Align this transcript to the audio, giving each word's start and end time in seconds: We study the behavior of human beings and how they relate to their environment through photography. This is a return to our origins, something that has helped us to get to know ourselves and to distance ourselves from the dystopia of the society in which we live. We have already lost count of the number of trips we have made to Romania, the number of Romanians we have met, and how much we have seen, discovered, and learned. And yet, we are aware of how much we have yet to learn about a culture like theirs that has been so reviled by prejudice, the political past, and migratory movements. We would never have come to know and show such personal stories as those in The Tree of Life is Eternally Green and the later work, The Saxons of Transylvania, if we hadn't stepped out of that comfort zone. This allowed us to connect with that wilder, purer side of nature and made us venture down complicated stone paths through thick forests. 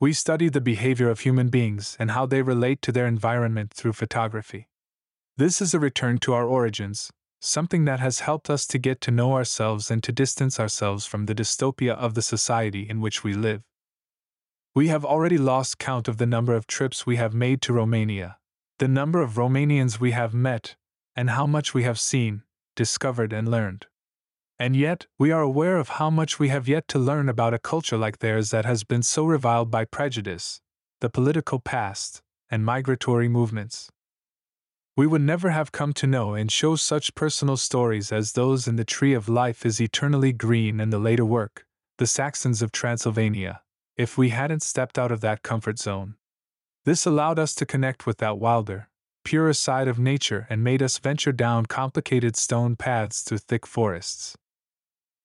We 0.00 0.14
study 0.14 0.48
the 0.48 0.62
behavior 0.62 1.10
of 1.10 1.20
human 1.20 1.50
beings 1.50 1.94
and 2.00 2.12
how 2.12 2.24
they 2.24 2.40
relate 2.40 2.80
to 2.82 2.92
their 2.92 3.06
environment 3.06 3.74
through 3.74 3.92
photography. 3.92 4.66
This 5.36 5.60
is 5.60 5.74
a 5.74 5.78
return 5.78 6.16
to 6.20 6.32
our 6.32 6.46
origins, 6.46 7.10
something 7.38 7.84
that 7.84 8.00
has 8.00 8.20
helped 8.20 8.48
us 8.48 8.66
to 8.68 8.78
get 8.78 9.02
to 9.02 9.10
know 9.10 9.34
ourselves 9.34 9.90
and 9.90 10.02
to 10.02 10.10
distance 10.10 10.58
ourselves 10.58 11.04
from 11.04 11.26
the 11.26 11.34
dystopia 11.34 11.92
of 11.92 12.14
the 12.14 12.22
society 12.22 12.88
in 12.88 13.02
which 13.02 13.22
we 13.22 13.34
live. 13.34 13.60
We 14.74 14.88
have 14.88 15.04
already 15.04 15.36
lost 15.36 15.78
count 15.78 16.08
of 16.08 16.16
the 16.16 16.24
number 16.24 16.54
of 16.54 16.66
trips 16.66 17.04
we 17.04 17.16
have 17.16 17.34
made 17.34 17.60
to 17.62 17.74
Romania, 17.74 18.38
the 18.78 18.88
number 18.88 19.20
of 19.20 19.34
Romanians 19.34 20.00
we 20.00 20.12
have 20.12 20.32
met, 20.32 20.76
and 21.14 21.28
how 21.28 21.46
much 21.46 21.74
we 21.74 21.82
have 21.82 22.00
seen, 22.00 22.44
discovered, 22.74 23.34
and 23.34 23.50
learned. 23.50 23.86
And 24.60 24.76
yet, 24.76 25.06
we 25.18 25.30
are 25.30 25.40
aware 25.40 25.78
of 25.78 25.88
how 25.88 26.10
much 26.10 26.38
we 26.38 26.50
have 26.50 26.68
yet 26.68 26.86
to 26.88 26.98
learn 26.98 27.30
about 27.30 27.54
a 27.54 27.58
culture 27.58 27.96
like 27.96 28.18
theirs 28.18 28.50
that 28.50 28.66
has 28.66 28.84
been 28.84 29.02
so 29.02 29.24
reviled 29.24 29.70
by 29.70 29.86
prejudice, 29.86 30.60
the 31.00 31.08
political 31.08 31.58
past, 31.58 32.20
and 32.50 32.62
migratory 32.62 33.26
movements. 33.26 33.90
We 34.98 35.06
would 35.06 35.22
never 35.22 35.48
have 35.48 35.72
come 35.72 35.94
to 35.94 36.06
know 36.06 36.34
and 36.34 36.52
show 36.52 36.76
such 36.76 37.14
personal 37.14 37.56
stories 37.56 38.12
as 38.12 38.32
those 38.32 38.68
in 38.68 38.76
The 38.76 38.84
Tree 38.84 39.14
of 39.14 39.30
Life 39.30 39.64
is 39.64 39.80
Eternally 39.80 40.34
Green 40.34 40.78
and 40.78 40.92
the 40.92 40.98
later 40.98 41.24
work, 41.24 41.64
The 41.96 42.06
Saxons 42.06 42.60
of 42.60 42.70
Transylvania, 42.70 43.62
if 43.96 44.18
we 44.18 44.28
hadn't 44.28 44.62
stepped 44.62 44.98
out 44.98 45.10
of 45.10 45.22
that 45.22 45.42
comfort 45.42 45.78
zone. 45.78 46.16
This 46.84 47.06
allowed 47.06 47.38
us 47.38 47.54
to 47.54 47.64
connect 47.64 48.04
with 48.04 48.18
that 48.18 48.36
wilder, 48.36 48.90
purer 49.24 49.54
side 49.54 49.88
of 49.88 49.98
nature 49.98 50.46
and 50.50 50.62
made 50.62 50.82
us 50.82 50.98
venture 50.98 51.32
down 51.32 51.64
complicated 51.64 52.36
stone 52.36 52.76
paths 52.76 53.22
through 53.22 53.38
thick 53.38 53.66
forests. 53.66 54.36